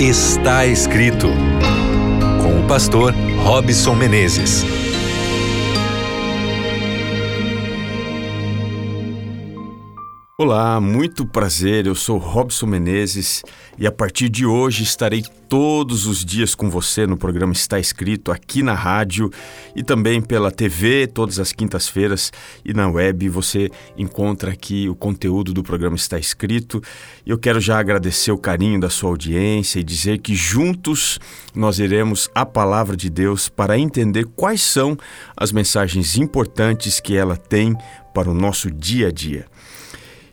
[0.00, 1.26] Está escrito
[2.40, 4.87] com o pastor Robson Menezes.
[10.40, 11.84] Olá, muito prazer.
[11.84, 13.42] Eu sou Robson Menezes
[13.76, 18.30] e a partir de hoje estarei todos os dias com você no programa Está Escrito
[18.30, 19.32] aqui na rádio
[19.74, 22.32] e também pela TV todas as quintas-feiras
[22.64, 26.80] e na web você encontra aqui o conteúdo do programa Está Escrito.
[27.26, 31.18] Eu quero já agradecer o carinho da sua audiência e dizer que juntos
[31.52, 34.96] nós iremos a palavra de Deus para entender quais são
[35.36, 37.76] as mensagens importantes que ela tem
[38.14, 39.46] para o nosso dia a dia.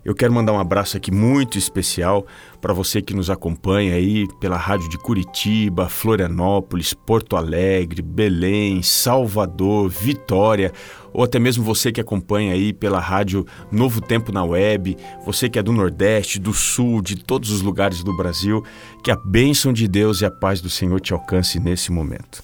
[0.06, 2.28] Eu quero mandar um abraço aqui muito especial
[2.66, 9.88] para você que nos acompanha aí pela rádio de Curitiba, Florianópolis, Porto Alegre, Belém, Salvador,
[9.88, 10.72] Vitória,
[11.14, 15.60] ou até mesmo você que acompanha aí pela rádio Novo Tempo na web, você que
[15.60, 18.64] é do Nordeste, do Sul, de todos os lugares do Brasil,
[19.04, 22.42] que a bênção de Deus e a paz do Senhor te alcance nesse momento.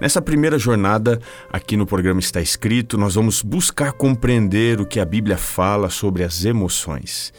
[0.00, 1.20] Nessa primeira jornada,
[1.52, 6.24] aqui no programa está escrito, nós vamos buscar compreender o que a Bíblia fala sobre
[6.24, 7.32] as emoções.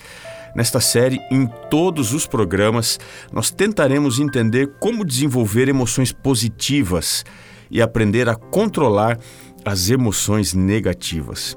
[0.56, 3.00] Nesta série, em todos os programas,
[3.32, 7.24] nós tentaremos entender como desenvolver emoções positivas
[7.70, 9.18] e aprender a controlar
[9.64, 11.56] as emoções negativas.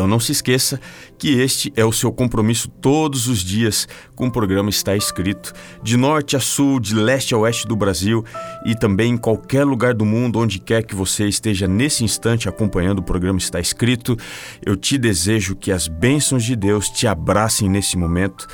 [0.00, 0.80] Então não se esqueça
[1.18, 5.94] que este é o seu compromisso todos os dias com o programa Está Escrito, de
[5.98, 8.24] norte a sul, de leste a oeste do Brasil
[8.64, 13.00] e também em qualquer lugar do mundo, onde quer que você esteja nesse instante acompanhando
[13.00, 14.16] o programa Está Escrito.
[14.64, 18.46] Eu te desejo que as bênçãos de Deus te abracem nesse momento,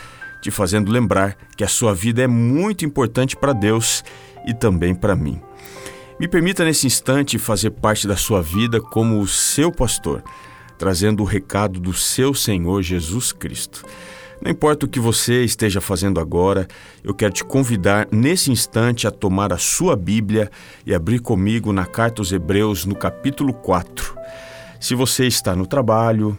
[0.43, 4.03] te fazendo lembrar que a sua vida é muito importante para Deus
[4.45, 5.41] e também para mim.
[6.19, 10.25] Me permita nesse instante fazer parte da sua vida como o seu pastor
[10.79, 13.85] trazendo o recado do seu Senhor Jesus Cristo.
[14.41, 16.69] Não importa o que você esteja fazendo agora,
[17.03, 20.51] eu quero te convidar nesse instante a tomar a sua Bíblia
[20.85, 24.15] e abrir comigo na Carta aos Hebreus, no capítulo 4.
[24.79, 26.37] Se você está no trabalho,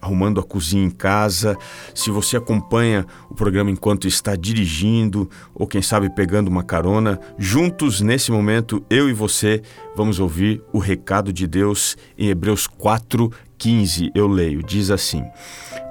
[0.00, 1.56] arrumando a cozinha em casa,
[1.94, 8.00] se você acompanha o programa enquanto está dirigindo ou quem sabe pegando uma carona, juntos
[8.00, 9.62] nesse momento eu e você
[9.96, 15.24] vamos ouvir o recado de Deus em Hebreus 4, 15, eu leio, diz assim: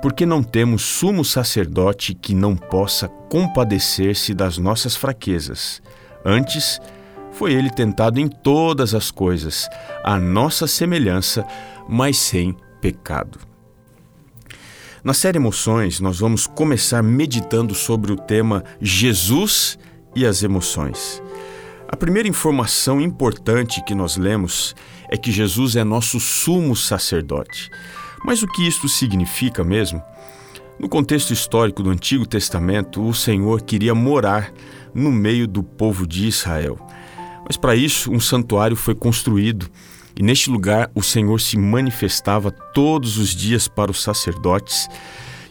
[0.02, 5.82] Porque não temos sumo sacerdote que não possa compadecer-se das nossas fraquezas.
[6.26, 6.80] Antes,
[7.34, 9.70] foi ele tentado em todas as coisas,
[10.04, 11.46] a nossa semelhança,
[11.88, 13.40] mas sem pecado.
[15.08, 19.80] Na série Emoções, nós vamos começar meditando sobre o tema Jesus
[20.14, 21.24] e as emoções.
[21.88, 24.76] A primeira informação importante que nós lemos
[25.08, 27.70] é que Jesus é nosso sumo sacerdote.
[28.26, 30.04] Mas o que isto significa mesmo?
[30.78, 34.52] No contexto histórico do Antigo Testamento, o Senhor queria morar
[34.94, 36.78] no meio do povo de Israel.
[37.48, 39.72] Mas para isso, um santuário foi construído
[40.18, 44.88] e neste lugar o Senhor se manifestava todos os dias para os sacerdotes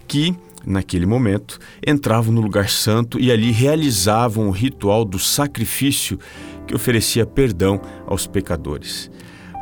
[0.08, 0.34] que
[0.66, 6.18] naquele momento, entravam no lugar santo e ali realizavam o ritual do sacrifício
[6.66, 9.08] que oferecia perdão aos pecadores.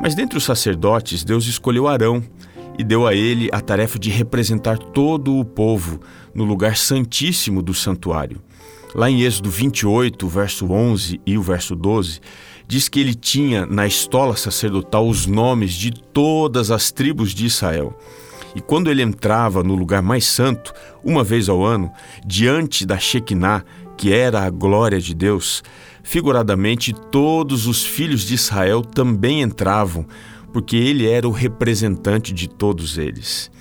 [0.01, 2.23] Mas dentre os sacerdotes, Deus escolheu Arão
[2.77, 6.01] e deu a ele a tarefa de representar todo o povo
[6.33, 8.41] no lugar santíssimo do santuário.
[8.93, 12.19] Lá em Êxodo 28, verso 11 e o verso 12,
[12.67, 17.97] diz que ele tinha na estola sacerdotal os nomes de todas as tribos de Israel.
[18.55, 20.73] E quando ele entrava no lugar mais santo,
[21.03, 21.91] uma vez ao ano,
[22.25, 23.65] diante da Shekinah,
[23.97, 25.61] que era a glória de Deus,
[26.03, 30.05] figuradamente todos os filhos de Israel também entravam,
[30.53, 33.51] porque ele era o representante de todos eles.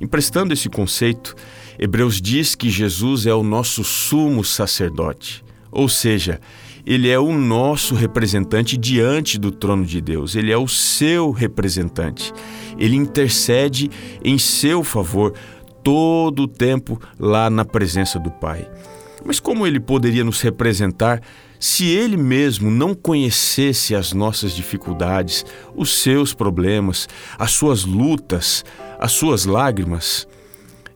[0.00, 1.34] Emprestando esse conceito,
[1.78, 6.40] Hebreus diz que Jesus é o nosso sumo sacerdote, ou seja,
[6.86, 12.32] ele é o nosso representante diante do trono de Deus, ele é o seu representante.
[12.78, 13.90] Ele intercede
[14.22, 15.32] em seu favor
[15.82, 18.68] todo o tempo lá na presença do Pai.
[19.24, 21.22] Mas como ele poderia nos representar
[21.58, 27.08] se ele mesmo não conhecesse as nossas dificuldades, os seus problemas,
[27.38, 28.64] as suas lutas,
[28.98, 30.28] as suas lágrimas?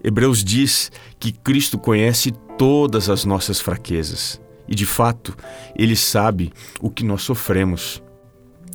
[0.04, 4.38] Hebreus diz que Cristo conhece todas as nossas fraquezas.
[4.68, 5.36] E de fato,
[5.74, 8.02] ele sabe o que nós sofremos.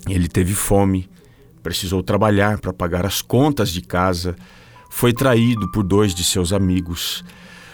[0.09, 1.09] Ele teve fome,
[1.61, 4.35] precisou trabalhar para pagar as contas de casa,
[4.89, 7.23] foi traído por dois de seus amigos,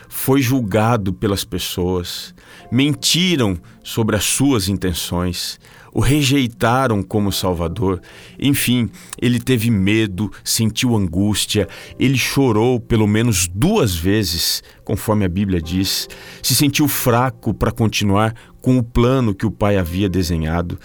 [0.08, 2.34] foi julgado pelas pessoas,
[2.72, 5.60] mentiram sobre as suas intenções,
[5.94, 8.02] o rejeitaram como Salvador.
[8.40, 8.90] Enfim,
[9.22, 11.68] ele teve medo, sentiu angústia,
[12.00, 16.08] ele chorou pelo menos duas vezes, conforme a Bíblia diz,
[16.42, 20.80] se sentiu fraco para continuar com o plano que o Pai havia desenhado.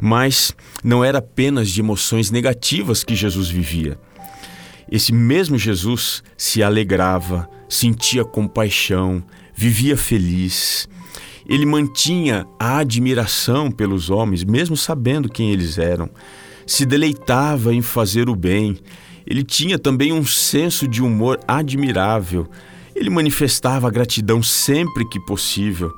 [0.00, 3.98] Mas não era apenas de emoções negativas que Jesus vivia.
[4.90, 9.22] Esse mesmo Jesus se alegrava, sentia compaixão,
[9.54, 10.88] vivia feliz.
[11.48, 16.10] Ele mantinha a admiração pelos homens, mesmo sabendo quem eles eram.
[16.66, 18.78] Se deleitava em fazer o bem.
[19.26, 22.46] Ele tinha também um senso de humor admirável.
[22.94, 25.90] Ele manifestava gratidão sempre que possível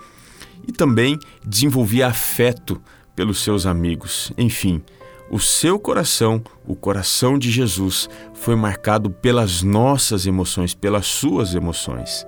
[0.67, 2.81] e também desenvolvia afeto
[3.17, 4.33] pelos seus amigos.
[4.39, 4.83] Enfim,
[5.31, 12.27] o seu coração, o coração de Jesus, foi marcado pelas nossas emoções, pelas suas emoções.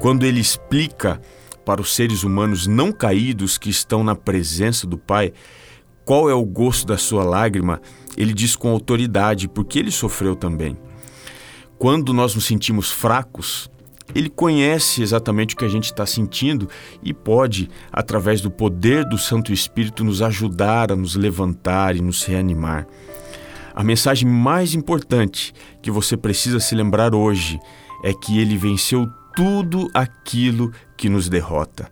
[0.00, 1.20] Quando ele explica
[1.64, 5.32] para os seres humanos não caídos que estão na presença do Pai,
[6.04, 7.80] qual é o gosto da sua lágrima,
[8.16, 10.76] ele diz com autoridade, porque ele sofreu também.
[11.78, 13.70] Quando nós nos sentimos fracos,
[14.14, 16.68] ele conhece exatamente o que a gente está sentindo
[17.02, 22.22] e pode, através do poder do Santo Espírito, nos ajudar a nos levantar e nos
[22.22, 22.86] reanimar.
[23.74, 25.52] A mensagem mais importante
[25.82, 27.58] que você precisa se lembrar hoje
[28.04, 31.90] é que ele venceu tudo aquilo que nos derrota.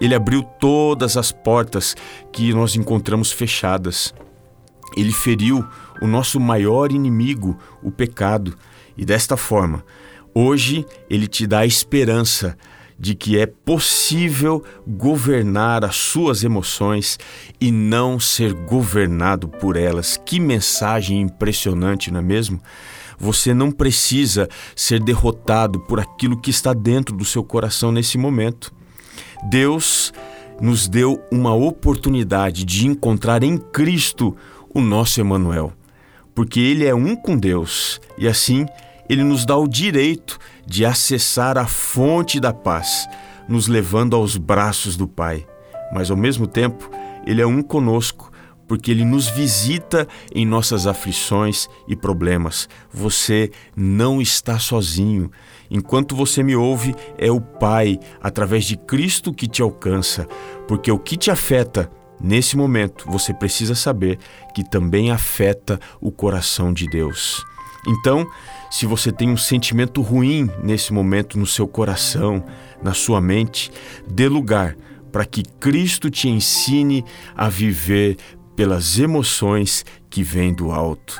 [0.00, 1.94] Ele abriu todas as portas
[2.32, 4.14] que nós encontramos fechadas.
[4.96, 5.64] Ele feriu
[6.00, 8.56] o nosso maior inimigo, o pecado,
[8.96, 9.84] e desta forma,
[10.34, 12.56] hoje ele te dá a esperança
[13.00, 17.18] de que é possível governar as suas emoções
[17.58, 20.18] e não ser governado por elas.
[20.18, 22.60] Que mensagem impressionante, não é mesmo?
[23.18, 28.70] Você não precisa ser derrotado por aquilo que está dentro do seu coração nesse momento.
[29.48, 30.12] Deus
[30.60, 34.36] nos deu uma oportunidade de encontrar em Cristo
[34.74, 35.72] o nosso Emanuel,
[36.34, 38.66] porque ele é um com Deus e assim
[39.10, 43.08] ele nos dá o direito de acessar a fonte da paz,
[43.48, 45.44] nos levando aos braços do Pai.
[45.92, 46.88] Mas ao mesmo tempo,
[47.26, 48.30] ele é um conosco
[48.68, 52.68] porque Ele nos visita em nossas aflições e problemas.
[52.92, 55.28] Você não está sozinho.
[55.68, 60.24] Enquanto você me ouve, é o Pai, através de Cristo, que te alcança,
[60.68, 61.90] porque o que te afeta
[62.22, 64.20] nesse momento, você precisa saber
[64.54, 67.44] que também afeta o coração de Deus.
[67.86, 68.26] Então,
[68.70, 72.44] se você tem um sentimento ruim nesse momento no seu coração,
[72.82, 73.70] na sua mente,
[74.08, 74.76] dê lugar
[75.10, 77.04] para que Cristo te ensine
[77.34, 78.16] a viver
[78.54, 81.18] pelas emoções que vêm do alto.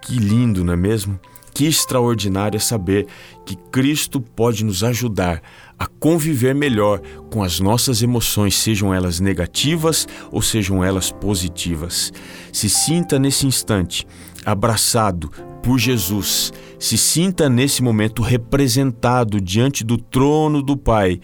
[0.00, 1.18] Que lindo, não é mesmo?
[1.54, 3.06] Que extraordinário é saber
[3.44, 5.42] que Cristo pode nos ajudar
[5.78, 7.00] a conviver melhor
[7.30, 12.12] com as nossas emoções, sejam elas negativas ou sejam elas positivas.
[12.52, 14.06] Se sinta nesse instante
[14.44, 15.30] abraçado
[15.62, 21.20] por Jesus, se sinta nesse momento representado diante do trono do Pai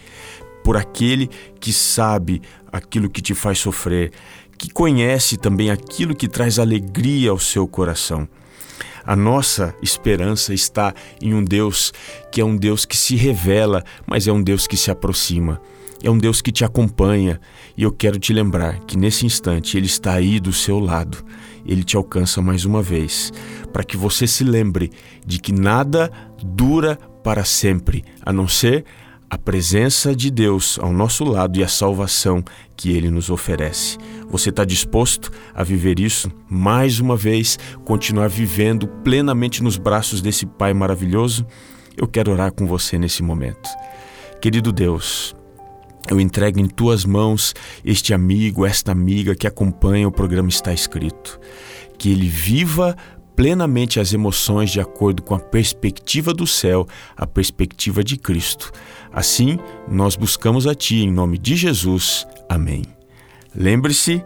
[0.63, 2.41] por aquele que sabe
[2.71, 4.13] aquilo que te faz sofrer,
[4.57, 8.29] que conhece também aquilo que traz alegria ao seu coração.
[9.05, 11.93] A nossa esperança está em um Deus
[12.31, 15.61] que é um Deus que se revela, mas é um Deus que se aproxima.
[16.03, 17.41] É um Deus que te acompanha
[17.77, 21.25] e eu quero te lembrar que nesse instante Ele está aí do seu lado.
[21.69, 23.31] Ele te alcança mais uma vez,
[23.73, 24.91] para que você se lembre
[25.25, 26.11] de que nada
[26.43, 28.85] dura para sempre, a não ser
[29.31, 32.43] a presença de Deus ao nosso lado e a salvação
[32.75, 33.99] que Ele nos oferece.
[34.31, 40.47] Você está disposto a viver isso mais uma vez, continuar vivendo plenamente nos braços desse
[40.47, 41.47] Pai maravilhoso?
[41.97, 43.69] Eu quero orar com você nesse momento.
[44.41, 45.35] Querido Deus,
[46.11, 51.39] eu entrego em tuas mãos este amigo, esta amiga que acompanha o programa Está Escrito.
[51.99, 52.97] Que ele viva
[53.37, 56.87] plenamente as emoções de acordo com a perspectiva do céu,
[57.17, 58.73] a perspectiva de Cristo.
[59.13, 62.27] Assim, nós buscamos a Ti em nome de Jesus.
[62.49, 62.83] Amém.
[63.55, 64.25] Lembre-se,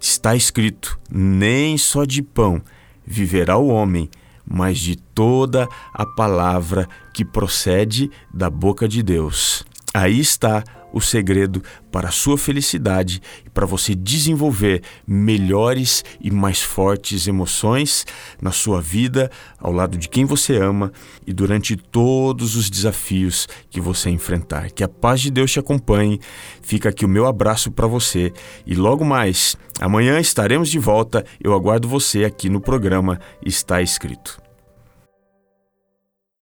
[0.00, 2.62] está escrito: nem só de pão
[3.06, 4.08] viverá o homem,
[4.46, 9.64] mas de toda a palavra que procede da boca de Deus.
[9.92, 10.62] Aí está
[10.92, 18.06] o segredo para a sua felicidade e para você desenvolver melhores e mais fortes emoções
[18.40, 20.92] na sua vida, ao lado de quem você ama
[21.26, 24.70] e durante todos os desafios que você enfrentar.
[24.70, 26.20] Que a paz de Deus te acompanhe.
[26.62, 28.32] Fica aqui o meu abraço para você
[28.66, 31.24] e logo mais, amanhã estaremos de volta.
[31.42, 34.49] Eu aguardo você aqui no programa Está Escrito.